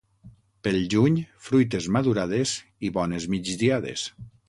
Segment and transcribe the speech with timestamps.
[0.67, 1.19] Pel juny,
[1.49, 2.57] fruites madurades
[2.89, 4.13] i bones migdiades.